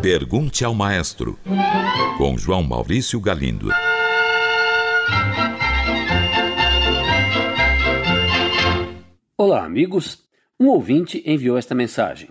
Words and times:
Pergunte 0.00 0.64
ao 0.64 0.74
Maestro, 0.74 1.38
com 2.16 2.36
João 2.36 2.62
Maurício 2.62 3.18
Galindo. 3.18 3.70
Olá, 9.36 9.64
amigos. 9.64 10.22
Um 10.60 10.66
ouvinte 10.68 11.22
enviou 11.26 11.58
esta 11.58 11.74
mensagem. 11.74 12.30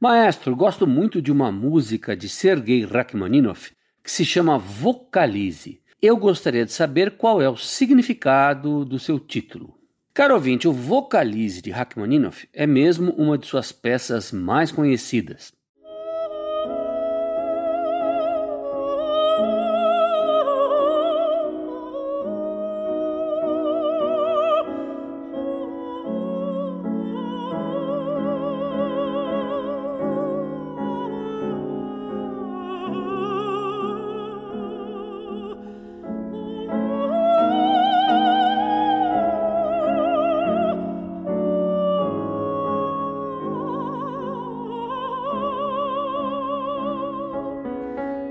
Maestro, 0.00 0.56
gosto 0.56 0.86
muito 0.86 1.20
de 1.20 1.30
uma 1.30 1.52
música 1.52 2.16
de 2.16 2.28
Sergei 2.28 2.84
Rachmaninoff 2.84 3.72
que 4.02 4.10
se 4.10 4.24
chama 4.24 4.58
Vocalize. 4.58 5.82
Eu 6.00 6.16
gostaria 6.16 6.64
de 6.64 6.72
saber 6.72 7.16
qual 7.16 7.42
é 7.42 7.50
o 7.50 7.56
significado 7.56 8.84
do 8.84 8.98
seu 8.98 9.18
título. 9.20 9.77
Caro 10.18 10.34
ouvinte, 10.34 10.66
o 10.66 10.72
Vocalize 10.72 11.62
de 11.62 11.70
Rachmaninoff 11.70 12.48
é 12.52 12.66
mesmo 12.66 13.12
uma 13.12 13.38
de 13.38 13.46
suas 13.46 13.70
peças 13.70 14.32
mais 14.32 14.72
conhecidas. 14.72 15.52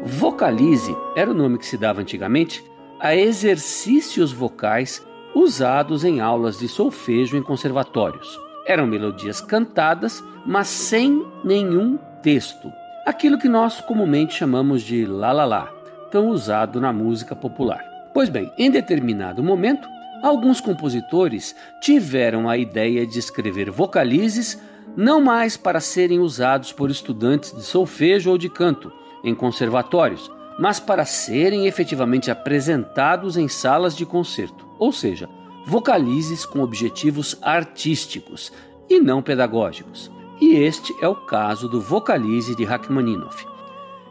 Vocalize 0.07 0.95
era 1.17 1.29
o 1.29 1.33
nome 1.33 1.57
que 1.57 1.65
se 1.65 1.77
dava 1.77 1.99
antigamente 1.99 2.63
a 2.97 3.13
exercícios 3.13 4.31
vocais 4.31 5.05
usados 5.35 6.05
em 6.05 6.21
aulas 6.21 6.57
de 6.57 6.69
solfejo 6.69 7.35
em 7.35 7.43
conservatórios. 7.43 8.39
Eram 8.65 8.87
melodias 8.87 9.41
cantadas, 9.41 10.23
mas 10.45 10.67
sem 10.69 11.25
nenhum 11.43 11.99
texto. 12.23 12.71
Aquilo 13.05 13.37
que 13.37 13.49
nós 13.49 13.81
comumente 13.81 14.33
chamamos 14.33 14.81
de 14.81 15.05
la 15.05 15.33
la 15.33 15.43
la, 15.43 15.65
tão 16.09 16.29
usado 16.29 16.79
na 16.79 16.93
música 16.93 17.35
popular. 17.35 17.83
Pois 18.13 18.29
bem, 18.29 18.49
em 18.57 18.71
determinado 18.71 19.43
momento, 19.43 19.89
alguns 20.23 20.61
compositores 20.61 21.53
tiveram 21.81 22.47
a 22.47 22.57
ideia 22.57 23.05
de 23.05 23.19
escrever 23.19 23.69
vocalizes 23.69 24.57
não 24.95 25.19
mais 25.19 25.57
para 25.57 25.81
serem 25.81 26.19
usados 26.19 26.71
por 26.71 26.89
estudantes 26.89 27.51
de 27.51 27.61
solfejo 27.61 28.31
ou 28.31 28.37
de 28.37 28.49
canto, 28.49 28.91
em 29.27 29.35
conservatórios, 29.35 30.31
mas 30.57 30.79
para 30.79 31.05
serem 31.05 31.67
efetivamente 31.67 32.31
apresentados 32.31 33.37
em 33.37 33.47
salas 33.47 33.95
de 33.95 34.05
concerto, 34.05 34.67
ou 34.79 34.91
seja, 34.91 35.29
vocalizes 35.65 36.45
com 36.45 36.61
objetivos 36.61 37.37
artísticos 37.41 38.51
e 38.89 38.99
não 38.99 39.21
pedagógicos. 39.21 40.09
E 40.39 40.55
este 40.55 40.93
é 41.01 41.07
o 41.07 41.15
caso 41.15 41.67
do 41.67 41.81
Vocalize 41.81 42.55
de 42.55 42.63
Rachmaninoff. 42.63 43.45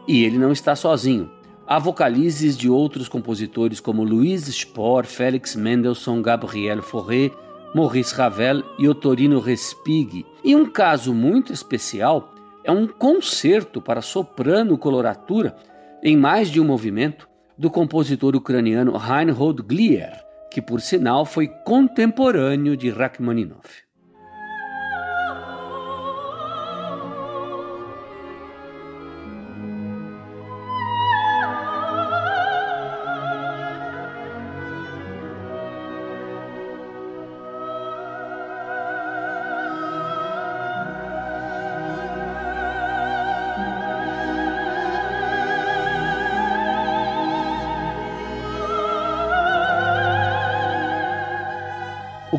E 0.07 0.23
ele 0.23 0.37
não 0.37 0.51
está 0.51 0.75
sozinho. 0.75 1.31
Há 1.65 1.79
vocalizes 1.79 2.57
de 2.57 2.69
outros 2.69 3.09
compositores 3.09 3.79
como 3.79 4.03
Louis 4.03 4.45
Spohr, 4.47 5.05
Félix 5.05 5.55
Mendelssohn, 5.55 6.21
Gabriel 6.21 6.81
Fauré, 6.81 7.31
Maurice 7.73 8.15
Ravel 8.15 8.63
e 8.77 8.87
Otorino 8.87 9.39
Respighi. 9.39 10.25
E 10.43 10.55
um 10.55 10.65
caso 10.65 11.13
muito 11.13 11.51
especial 11.51 12.33
é 12.67 12.71
um 12.71 12.85
concerto 12.85 13.81
para 13.81 14.01
soprano 14.01 14.77
coloratura 14.77 15.55
em 16.03 16.17
mais 16.17 16.49
de 16.49 16.59
um 16.59 16.65
movimento 16.65 17.27
do 17.57 17.71
compositor 17.71 18.35
ucraniano 18.35 18.97
Reinhold 18.97 19.63
Glier, 19.63 20.21
que 20.51 20.61
por 20.61 20.81
sinal 20.81 21.25
foi 21.25 21.47
contemporâneo 21.47 22.75
de 22.75 22.89
Rachmaninoff. 22.89 23.86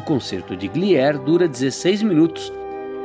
Concerto 0.08 0.56
de 0.56 0.69
Glier 0.69 1.19
dura 1.19 1.46
16 1.46 2.02
minutos 2.02 2.50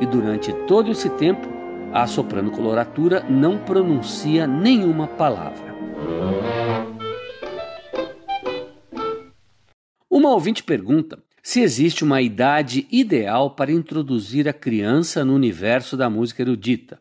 e 0.00 0.06
durante 0.06 0.50
todo 0.66 0.90
esse 0.90 1.10
tempo 1.10 1.46
a 1.92 2.06
soprano 2.06 2.50
coloratura 2.50 3.22
não 3.28 3.58
pronuncia 3.58 4.46
nenhuma 4.46 5.06
palavra. 5.06 5.74
Uma 10.08 10.30
ouvinte 10.30 10.62
pergunta 10.62 11.22
se 11.42 11.60
existe 11.60 12.02
uma 12.02 12.22
idade 12.22 12.86
ideal 12.90 13.50
para 13.50 13.70
introduzir 13.70 14.48
a 14.48 14.54
criança 14.54 15.26
no 15.26 15.34
universo 15.34 15.98
da 15.98 16.08
música 16.08 16.40
erudita. 16.40 16.98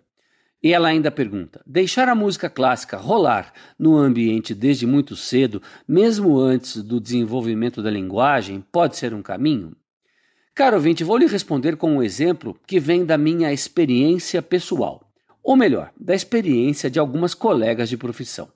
E 0.62 0.74
ela 0.74 0.90
ainda 0.90 1.12
pergunta: 1.12 1.62
deixar 1.66 2.10
a 2.10 2.16
música 2.16 2.50
clássica 2.50 2.98
rolar 2.98 3.54
no 3.80 3.96
ambiente 3.96 4.54
desde 4.54 4.86
muito 4.86 5.16
cedo, 5.16 5.62
mesmo 5.88 6.38
antes 6.38 6.84
do 6.84 7.00
desenvolvimento 7.00 7.82
da 7.82 7.90
linguagem, 7.90 8.62
pode 8.70 8.98
ser 8.98 9.14
um 9.14 9.22
caminho? 9.22 9.74
Caro 10.56 10.76
ouvinte, 10.76 11.04
vou 11.04 11.18
lhe 11.18 11.26
responder 11.26 11.76
com 11.78 11.98
um 11.98 12.04
exemplo 12.04 12.56
que 12.68 12.80
vem 12.80 13.04
da 13.04 13.18
minha 13.18 13.52
experiência 13.52 14.40
pessoal, 14.40 15.02
ou 15.42 15.56
melhor, 15.56 15.92
da 16.00 16.14
experiência 16.14 16.92
de 16.92 17.00
algumas 17.00 17.34
colegas 17.34 17.90
de 17.90 17.98
profissão. 17.98 18.48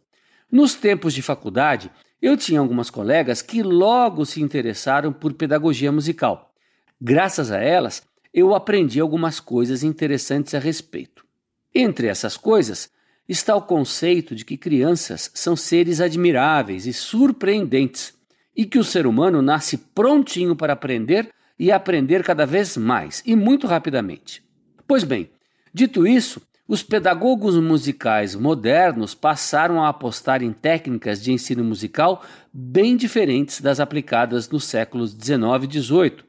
Nos 0.51 0.75
tempos 0.75 1.11
de 1.11 1.23
faculdade, 1.23 1.89
eu 2.21 2.37
tinha 2.37 2.59
algumas 2.59 2.91
colegas 2.91 3.41
que 3.41 3.63
logo 3.63 4.25
se 4.27 4.43
interessaram 4.43 5.11
por 5.11 5.33
pedagogia 5.33 5.91
musical. 5.91 6.53
Graças 7.01 7.51
a 7.51 7.57
elas, 7.57 8.03
eu 8.31 8.53
aprendi 8.53 8.99
algumas 8.99 9.39
coisas 9.39 9.81
interessantes 9.81 10.53
a 10.53 10.59
respeito. 10.59 11.25
Entre 11.73 12.05
essas 12.05 12.37
coisas 12.37 12.91
está 13.27 13.55
o 13.55 13.61
conceito 13.63 14.35
de 14.35 14.45
que 14.45 14.55
crianças 14.55 15.31
são 15.33 15.55
seres 15.55 15.99
admiráveis 15.99 16.85
e 16.85 16.93
surpreendentes 16.93 18.13
e 18.55 18.67
que 18.67 18.77
o 18.77 18.83
ser 18.83 19.07
humano 19.07 19.41
nasce 19.41 19.77
prontinho 19.77 20.55
para 20.55 20.73
aprender 20.73 21.31
e 21.59 21.71
aprender 21.71 22.23
cada 22.23 22.45
vez 22.45 22.77
mais 22.77 23.21
e 23.25 23.35
muito 23.35 23.67
rapidamente. 23.67 24.43
Pois 24.87 25.03
bem, 25.03 25.29
dito 25.73 26.05
isso, 26.05 26.41
os 26.67 26.83
pedagogos 26.83 27.55
musicais 27.55 28.35
modernos 28.35 29.15
passaram 29.15 29.81
a 29.81 29.89
apostar 29.89 30.43
em 30.43 30.51
técnicas 30.51 31.23
de 31.23 31.31
ensino 31.31 31.63
musical 31.63 32.23
bem 32.53 32.97
diferentes 32.97 33.61
das 33.61 33.79
aplicadas 33.79 34.49
nos 34.49 34.65
séculos 34.65 35.13
19 35.13 35.65
e 35.65 35.67
18. 35.67 36.25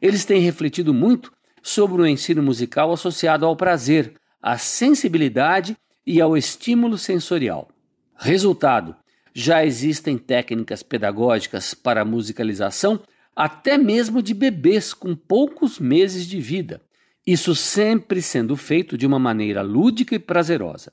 Eles 0.00 0.24
têm 0.24 0.40
refletido 0.40 0.94
muito 0.94 1.32
sobre 1.62 2.00
o 2.00 2.06
ensino 2.06 2.42
musical 2.42 2.92
associado 2.92 3.44
ao 3.44 3.56
prazer, 3.56 4.14
à 4.40 4.56
sensibilidade 4.56 5.76
e 6.06 6.20
ao 6.20 6.36
estímulo 6.36 6.96
sensorial. 6.96 7.68
Resultado: 8.16 8.94
já 9.34 9.64
existem 9.64 10.16
técnicas 10.16 10.82
pedagógicas 10.82 11.74
para 11.74 12.04
musicalização 12.04 13.00
até 13.40 13.78
mesmo 13.78 14.22
de 14.22 14.34
bebês 14.34 14.92
com 14.92 15.16
poucos 15.16 15.78
meses 15.78 16.26
de 16.26 16.38
vida. 16.38 16.82
Isso 17.26 17.54
sempre 17.54 18.20
sendo 18.20 18.54
feito 18.54 18.98
de 18.98 19.06
uma 19.06 19.18
maneira 19.18 19.62
lúdica 19.62 20.14
e 20.14 20.18
prazerosa. 20.18 20.92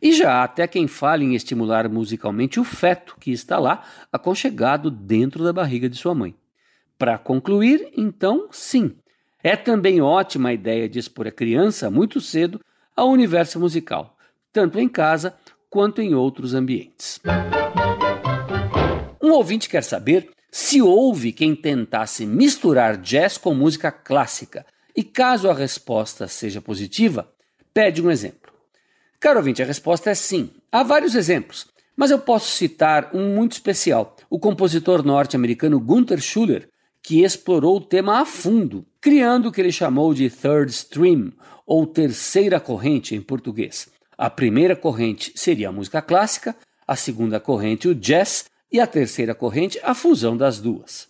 E 0.00 0.12
já 0.12 0.34
há 0.34 0.44
até 0.44 0.64
quem 0.68 0.86
fale 0.86 1.24
em 1.24 1.34
estimular 1.34 1.88
musicalmente 1.88 2.60
o 2.60 2.64
feto 2.64 3.16
que 3.18 3.32
está 3.32 3.58
lá, 3.58 3.82
aconchegado 4.12 4.92
dentro 4.92 5.42
da 5.42 5.52
barriga 5.52 5.88
de 5.88 5.96
sua 5.96 6.14
mãe. 6.14 6.36
Para 6.96 7.18
concluir, 7.18 7.90
então, 7.96 8.46
sim, 8.52 8.94
é 9.42 9.56
também 9.56 10.00
ótima 10.00 10.50
a 10.50 10.54
ideia 10.54 10.88
de 10.88 11.00
expor 11.00 11.26
a 11.26 11.32
criança 11.32 11.90
muito 11.90 12.20
cedo 12.20 12.60
ao 12.94 13.10
universo 13.10 13.58
musical, 13.58 14.16
tanto 14.52 14.78
em 14.78 14.88
casa 14.88 15.34
quanto 15.68 16.00
em 16.00 16.14
outros 16.14 16.54
ambientes. 16.54 17.20
Um 19.20 19.32
ouvinte 19.32 19.68
quer 19.68 19.82
saber 19.82 20.30
se 20.50 20.80
houve 20.80 21.32
quem 21.32 21.54
tentasse 21.54 22.24
misturar 22.26 22.96
jazz 22.96 23.36
com 23.36 23.54
música 23.54 23.90
clássica, 23.92 24.64
e 24.96 25.04
caso 25.04 25.48
a 25.48 25.54
resposta 25.54 26.26
seja 26.26 26.60
positiva, 26.60 27.30
pede 27.72 28.02
um 28.02 28.10
exemplo. 28.10 28.52
Caro 29.20 29.38
ouvinte, 29.38 29.62
a 29.62 29.66
resposta 29.66 30.10
é 30.10 30.14
sim. 30.14 30.50
Há 30.72 30.82
vários 30.82 31.14
exemplos, 31.14 31.66
mas 31.96 32.10
eu 32.10 32.18
posso 32.18 32.50
citar 32.50 33.10
um 33.14 33.34
muito 33.34 33.52
especial, 33.52 34.16
o 34.30 34.38
compositor 34.38 35.04
norte-americano 35.04 35.78
Gunther 35.78 36.20
Schuller, 36.20 36.68
que 37.02 37.22
explorou 37.22 37.76
o 37.76 37.80
tema 37.80 38.20
a 38.20 38.24
fundo, 38.24 38.84
criando 39.00 39.48
o 39.48 39.52
que 39.52 39.60
ele 39.60 39.72
chamou 39.72 40.12
de 40.12 40.28
third 40.28 40.70
stream, 40.70 41.32
ou 41.66 41.86
terceira 41.86 42.58
corrente 42.58 43.14
em 43.14 43.20
português. 43.20 43.88
A 44.16 44.28
primeira 44.28 44.74
corrente 44.74 45.32
seria 45.36 45.68
a 45.68 45.72
música 45.72 46.02
clássica, 46.02 46.56
a 46.86 46.96
segunda 46.96 47.38
corrente 47.38 47.88
o 47.88 47.94
jazz 47.94 48.46
e 48.70 48.80
a 48.80 48.86
terceira 48.86 49.34
corrente 49.34 49.78
a 49.82 49.94
fusão 49.94 50.36
das 50.36 50.60
duas. 50.60 51.08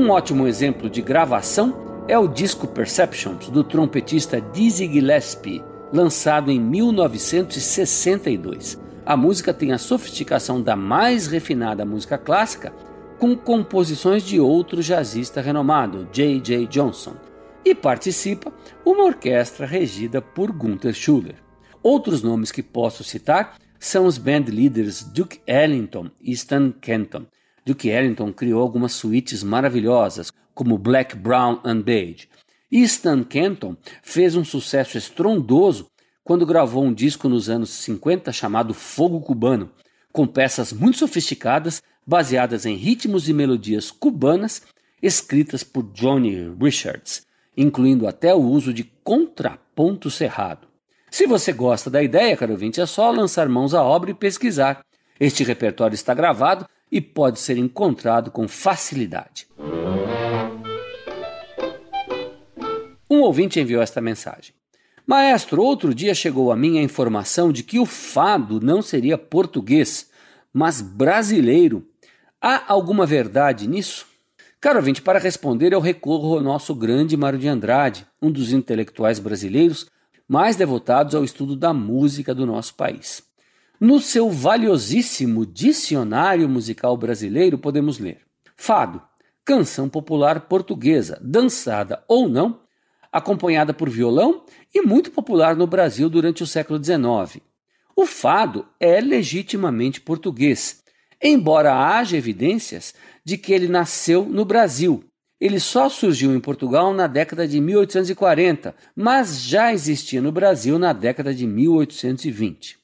Um 0.00 0.08
ótimo 0.08 0.48
exemplo 0.48 0.88
de 0.88 1.02
gravação 1.02 1.76
é 2.08 2.18
o 2.18 2.26
disco 2.26 2.66
Perceptions 2.66 3.50
do 3.50 3.62
trompetista 3.62 4.40
Dizzy 4.40 4.90
Gillespie, 4.90 5.62
lançado 5.92 6.50
em 6.50 6.58
1962. 6.58 8.80
A 9.04 9.14
música 9.14 9.52
tem 9.52 9.72
a 9.72 9.78
sofisticação 9.78 10.62
da 10.62 10.74
mais 10.74 11.26
refinada 11.26 11.84
música 11.84 12.16
clássica, 12.16 12.72
com 13.18 13.36
composições 13.36 14.22
de 14.22 14.40
outro 14.40 14.82
jazzista 14.82 15.42
renomado, 15.42 16.08
J.J. 16.10 16.66
Johnson, 16.68 17.16
e 17.62 17.74
participa 17.74 18.50
uma 18.86 19.04
orquestra 19.04 19.66
regida 19.66 20.22
por 20.22 20.50
Gunther 20.50 20.94
Schuller. 20.94 21.36
Outros 21.82 22.22
nomes 22.22 22.50
que 22.50 22.62
posso 22.62 23.04
citar 23.04 23.58
são 23.78 24.06
os 24.06 24.16
band 24.16 24.44
leaders 24.48 25.02
Duke 25.02 25.40
Ellington 25.46 26.10
e 26.22 26.32
Stan 26.32 26.72
Kenton, 26.72 27.26
Duke 27.64 27.88
Ellington 27.88 28.32
criou 28.32 28.60
algumas 28.60 28.92
suítes 28.92 29.42
maravilhosas, 29.42 30.32
como 30.54 30.78
Black, 30.78 31.16
Brown 31.16 31.60
and 31.64 31.80
Beige. 31.82 32.28
E 32.70 32.82
Stan 32.82 33.22
Kenton 33.24 33.76
fez 34.02 34.36
um 34.36 34.44
sucesso 34.44 34.96
estrondoso 34.96 35.90
quando 36.22 36.46
gravou 36.46 36.84
um 36.84 36.92
disco 36.92 37.28
nos 37.28 37.48
anos 37.48 37.70
50 37.70 38.32
chamado 38.32 38.72
Fogo 38.72 39.20
Cubano, 39.20 39.70
com 40.12 40.26
peças 40.26 40.72
muito 40.72 40.98
sofisticadas 40.98 41.82
baseadas 42.06 42.66
em 42.66 42.76
ritmos 42.76 43.28
e 43.28 43.32
melodias 43.32 43.90
cubanas 43.90 44.62
escritas 45.02 45.64
por 45.64 45.82
Johnny 45.92 46.52
Richards, 46.60 47.26
incluindo 47.56 48.06
até 48.06 48.34
o 48.34 48.42
uso 48.42 48.72
de 48.72 48.84
contraponto 49.02 50.10
cerrado. 50.10 50.68
Se 51.10 51.26
você 51.26 51.52
gosta 51.52 51.90
da 51.90 52.02
ideia, 52.02 52.36
caro 52.36 52.52
ouvinte, 52.52 52.80
é 52.80 52.86
só 52.86 53.10
lançar 53.10 53.48
mãos 53.48 53.74
à 53.74 53.82
obra 53.82 54.10
e 54.10 54.14
pesquisar. 54.14 54.84
Este 55.18 55.42
repertório 55.42 55.94
está 55.94 56.14
gravado 56.14 56.66
e 56.90 57.00
pode 57.00 57.38
ser 57.38 57.56
encontrado 57.56 58.30
com 58.30 58.48
facilidade. 58.48 59.46
Um 63.08 63.20
ouvinte 63.20 63.60
enviou 63.60 63.82
esta 63.82 64.00
mensagem. 64.00 64.54
Maestro, 65.06 65.62
outro 65.62 65.92
dia 65.92 66.14
chegou 66.14 66.52
a 66.52 66.56
mim 66.56 66.78
a 66.78 66.82
informação 66.82 67.52
de 67.52 67.62
que 67.62 67.78
o 67.78 67.86
fado 67.86 68.60
não 68.60 68.80
seria 68.80 69.18
português, 69.18 70.08
mas 70.52 70.80
brasileiro. 70.80 71.86
Há 72.40 72.72
alguma 72.72 73.04
verdade 73.04 73.66
nisso? 73.66 74.06
Caro 74.60 74.78
ouvinte, 74.78 75.02
para 75.02 75.18
responder 75.18 75.72
eu 75.72 75.80
recorro 75.80 76.36
ao 76.36 76.42
nosso 76.42 76.74
grande 76.74 77.16
Mário 77.16 77.38
de 77.38 77.48
Andrade, 77.48 78.06
um 78.20 78.30
dos 78.30 78.52
intelectuais 78.52 79.18
brasileiros 79.18 79.86
mais 80.28 80.54
devotados 80.54 81.14
ao 81.14 81.24
estudo 81.24 81.56
da 81.56 81.72
música 81.72 82.32
do 82.32 82.46
nosso 82.46 82.74
país. 82.74 83.29
No 83.80 83.98
seu 83.98 84.28
valiosíssimo 84.28 85.46
Dicionário 85.46 86.46
Musical 86.46 86.94
Brasileiro, 86.98 87.56
podemos 87.56 87.98
ler: 87.98 88.20
Fado, 88.54 89.00
canção 89.42 89.88
popular 89.88 90.42
portuguesa, 90.42 91.18
dançada 91.22 92.04
ou 92.06 92.28
não, 92.28 92.60
acompanhada 93.10 93.72
por 93.72 93.88
violão 93.88 94.44
e 94.74 94.82
muito 94.82 95.10
popular 95.10 95.56
no 95.56 95.66
Brasil 95.66 96.10
durante 96.10 96.42
o 96.42 96.46
século 96.46 96.78
XIX. 96.78 97.42
O 97.96 98.04
fado 98.04 98.66
é 98.78 99.00
legitimamente 99.00 99.98
português, 99.98 100.82
embora 101.22 101.74
haja 101.74 102.18
evidências 102.18 102.94
de 103.24 103.38
que 103.38 103.50
ele 103.50 103.66
nasceu 103.66 104.26
no 104.26 104.44
Brasil. 104.44 105.02
Ele 105.40 105.58
só 105.58 105.88
surgiu 105.88 106.34
em 106.34 106.40
Portugal 106.40 106.92
na 106.92 107.06
década 107.06 107.48
de 107.48 107.58
1840, 107.58 108.74
mas 108.94 109.40
já 109.40 109.72
existia 109.72 110.20
no 110.20 110.30
Brasil 110.30 110.78
na 110.78 110.92
década 110.92 111.34
de 111.34 111.46
1820. 111.46 112.79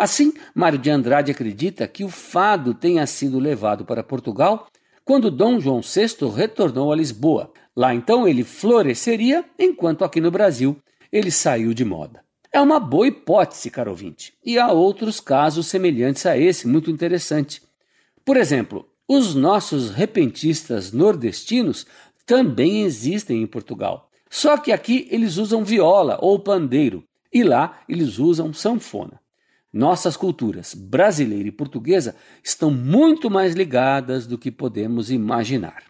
Assim, 0.00 0.32
Mário 0.54 0.78
de 0.78 0.88
Andrade 0.88 1.30
acredita 1.30 1.86
que 1.86 2.04
o 2.04 2.08
fado 2.08 2.72
tenha 2.72 3.06
sido 3.06 3.38
levado 3.38 3.84
para 3.84 4.02
Portugal 4.02 4.66
quando 5.04 5.30
Dom 5.30 5.60
João 5.60 5.82
VI 5.82 6.26
retornou 6.34 6.90
a 6.90 6.96
Lisboa. 6.96 7.52
Lá 7.76 7.94
então 7.94 8.26
ele 8.26 8.42
floresceria, 8.42 9.44
enquanto 9.58 10.02
aqui 10.02 10.18
no 10.18 10.30
Brasil 10.30 10.74
ele 11.12 11.30
saiu 11.30 11.74
de 11.74 11.84
moda. 11.84 12.24
É 12.50 12.58
uma 12.62 12.80
boa 12.80 13.08
hipótese, 13.08 13.70
caro 13.70 13.90
ouvinte, 13.90 14.32
e 14.42 14.58
há 14.58 14.72
outros 14.72 15.20
casos 15.20 15.66
semelhantes 15.66 16.24
a 16.24 16.34
esse, 16.34 16.66
muito 16.66 16.90
interessante. 16.90 17.60
Por 18.24 18.38
exemplo, 18.38 18.88
os 19.06 19.34
nossos 19.34 19.90
repentistas 19.90 20.92
nordestinos 20.92 21.86
também 22.24 22.84
existem 22.84 23.42
em 23.42 23.46
Portugal. 23.46 24.08
Só 24.30 24.56
que 24.56 24.72
aqui 24.72 25.06
eles 25.10 25.36
usam 25.36 25.62
viola 25.62 26.18
ou 26.22 26.38
pandeiro, 26.38 27.04
e 27.30 27.44
lá 27.44 27.82
eles 27.86 28.18
usam 28.18 28.50
sanfona. 28.54 29.20
Nossas 29.72 30.16
culturas 30.16 30.74
brasileira 30.74 31.48
e 31.48 31.52
portuguesa 31.52 32.16
estão 32.42 32.72
muito 32.72 33.30
mais 33.30 33.54
ligadas 33.54 34.26
do 34.26 34.36
que 34.36 34.50
podemos 34.50 35.12
imaginar. 35.12 35.84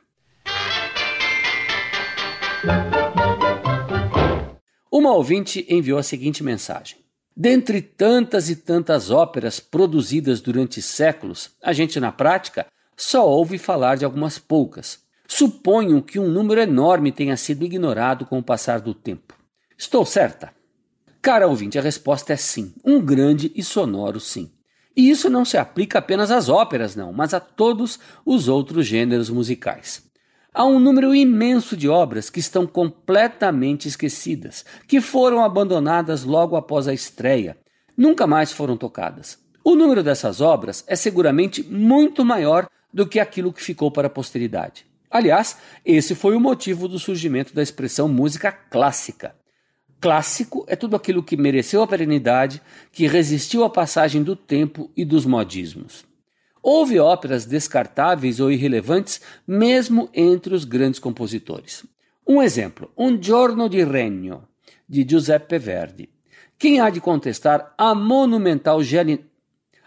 Uma 4.92 5.14
ouvinte 5.14 5.64
enviou 5.66 5.98
a 5.98 6.02
seguinte 6.02 6.44
mensagem: 6.44 6.98
Dentre 7.34 7.80
tantas 7.80 8.50
e 8.50 8.56
tantas 8.56 9.10
óperas 9.10 9.58
produzidas 9.58 10.42
durante 10.42 10.82
séculos, 10.82 11.52
a 11.62 11.72
gente 11.72 11.98
na 11.98 12.12
prática 12.12 12.66
só 12.94 13.26
ouve 13.26 13.56
falar 13.56 13.96
de 13.96 14.04
algumas 14.04 14.38
poucas. 14.38 14.98
Suponho 15.26 16.02
que 16.02 16.18
um 16.18 16.28
número 16.28 16.60
enorme 16.60 17.10
tenha 17.10 17.36
sido 17.36 17.64
ignorado 17.64 18.26
com 18.26 18.38
o 18.38 18.42
passar 18.42 18.80
do 18.80 18.92
tempo. 18.92 19.34
Estou 19.78 20.04
certa? 20.04 20.52
Cara 21.22 21.46
ouvinte, 21.46 21.78
a 21.78 21.82
resposta 21.82 22.32
é 22.32 22.36
sim. 22.36 22.72
Um 22.82 22.98
grande 22.98 23.52
e 23.54 23.62
sonoro 23.62 24.18
sim. 24.18 24.50
E 24.96 25.10
isso 25.10 25.28
não 25.28 25.44
se 25.44 25.58
aplica 25.58 25.98
apenas 25.98 26.30
às 26.30 26.48
óperas, 26.48 26.96
não, 26.96 27.12
mas 27.12 27.34
a 27.34 27.40
todos 27.40 28.00
os 28.24 28.48
outros 28.48 28.86
gêneros 28.86 29.28
musicais. 29.28 30.02
Há 30.52 30.64
um 30.64 30.80
número 30.80 31.14
imenso 31.14 31.76
de 31.76 31.88
obras 31.88 32.30
que 32.30 32.40
estão 32.40 32.66
completamente 32.66 33.86
esquecidas, 33.86 34.64
que 34.88 35.00
foram 35.00 35.44
abandonadas 35.44 36.24
logo 36.24 36.56
após 36.56 36.88
a 36.88 36.94
estreia, 36.94 37.56
nunca 37.96 38.26
mais 38.26 38.50
foram 38.50 38.76
tocadas. 38.76 39.38
O 39.62 39.74
número 39.74 40.02
dessas 40.02 40.40
obras 40.40 40.82
é 40.86 40.96
seguramente 40.96 41.62
muito 41.62 42.24
maior 42.24 42.66
do 42.92 43.06
que 43.06 43.20
aquilo 43.20 43.52
que 43.52 43.62
ficou 43.62 43.90
para 43.90 44.06
a 44.06 44.10
posteridade. 44.10 44.86
Aliás, 45.10 45.58
esse 45.84 46.14
foi 46.14 46.34
o 46.34 46.40
motivo 46.40 46.88
do 46.88 46.98
surgimento 46.98 47.54
da 47.54 47.62
expressão 47.62 48.08
música 48.08 48.50
clássica. 48.50 49.34
Clássico 50.00 50.64
é 50.66 50.74
tudo 50.74 50.96
aquilo 50.96 51.22
que 51.22 51.36
mereceu 51.36 51.82
a 51.82 51.86
perenidade, 51.86 52.62
que 52.90 53.06
resistiu 53.06 53.64
à 53.64 53.68
passagem 53.68 54.22
do 54.22 54.34
tempo 54.34 54.90
e 54.96 55.04
dos 55.04 55.26
modismos. 55.26 56.06
Houve 56.62 56.98
óperas 56.98 57.44
descartáveis 57.44 58.40
ou 58.40 58.50
irrelevantes 58.50 59.20
mesmo 59.46 60.08
entre 60.14 60.54
os 60.54 60.64
grandes 60.64 60.98
compositores. 60.98 61.84
Um 62.26 62.40
exemplo, 62.40 62.90
Un 62.96 63.20
giorno 63.20 63.68
di 63.68 63.84
regno, 63.84 64.48
de 64.88 65.06
Giuseppe 65.06 65.58
Verdi. 65.58 66.08
Quem 66.58 66.80
há 66.80 66.88
de 66.88 67.00
contestar 67.00 67.74
a 67.76 67.94
monumental, 67.94 68.82
geni... 68.82 69.26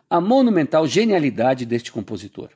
a 0.08 0.22
monumental 0.22 0.86
genialidade 0.86 1.66
deste 1.66 1.92
compositor? 1.92 2.50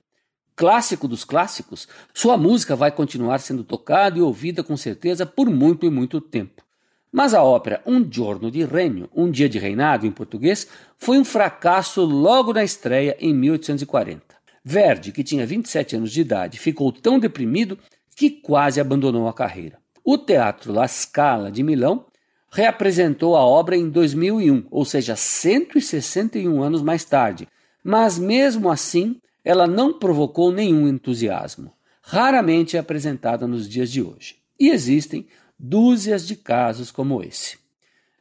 Clássico 0.55 1.07
dos 1.07 1.23
clássicos, 1.23 1.87
sua 2.13 2.37
música 2.37 2.75
vai 2.75 2.91
continuar 2.91 3.39
sendo 3.39 3.63
tocada 3.63 4.19
e 4.19 4.21
ouvida 4.21 4.63
com 4.63 4.77
certeza 4.77 5.25
por 5.25 5.49
muito 5.49 5.85
e 5.85 5.89
muito 5.89 6.21
tempo. 6.21 6.66
Mas 7.11 7.33
a 7.33 7.43
ópera 7.43 7.81
Um 7.85 8.05
Giorno 8.09 8.51
di 8.51 8.63
Regno, 8.65 9.09
Um 9.15 9.31
Dia 9.31 9.47
de 9.47 9.57
Reinado 9.57 10.05
em 10.05 10.11
português, 10.11 10.67
foi 10.97 11.17
um 11.17 11.25
fracasso 11.25 12.03
logo 12.03 12.53
na 12.53 12.63
estreia 12.63 13.15
em 13.19 13.33
1840. 13.33 14.21
Verdi, 14.63 15.11
que 15.11 15.23
tinha 15.23 15.45
27 15.45 15.95
anos 15.95 16.11
de 16.11 16.21
idade, 16.21 16.59
ficou 16.59 16.91
tão 16.91 17.17
deprimido 17.17 17.77
que 18.15 18.29
quase 18.29 18.81
abandonou 18.81 19.27
a 19.27 19.33
carreira. 19.33 19.77
O 20.03 20.17
Teatro 20.17 20.73
La 20.73 20.87
Scala 20.87 21.51
de 21.51 21.63
Milão 21.63 22.05
reapresentou 22.51 23.35
a 23.37 23.45
obra 23.45 23.77
em 23.77 23.89
2001, 23.89 24.65
ou 24.69 24.83
seja, 24.83 25.15
161 25.15 26.61
anos 26.61 26.81
mais 26.81 27.05
tarde, 27.05 27.47
mas 27.83 28.17
mesmo 28.17 28.69
assim 28.69 29.21
ela 29.43 29.65
não 29.65 29.97
provocou 29.97 30.51
nenhum 30.51 30.87
entusiasmo. 30.87 31.71
Raramente 32.01 32.75
é 32.75 32.79
apresentada 32.79 33.47
nos 33.47 33.67
dias 33.67 33.91
de 33.91 34.01
hoje. 34.01 34.35
E 34.59 34.69
existem 34.69 35.27
dúzias 35.59 36.27
de 36.27 36.35
casos 36.35 36.91
como 36.91 37.23
esse. 37.23 37.57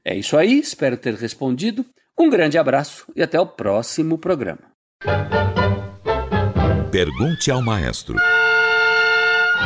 É 0.05 0.15
isso 0.15 0.37
aí, 0.37 0.59
espero 0.59 0.97
ter 0.97 1.15
respondido. 1.15 1.85
Um 2.19 2.31
grande 2.31 2.57
abraço 2.57 3.07
e 3.15 3.23
até 3.23 3.39
o 3.41 3.47
próximo 3.47 4.19
programa. 4.19 4.73
Pergunte 6.91 7.51
ao 7.51 7.61
maestro. 7.61 8.17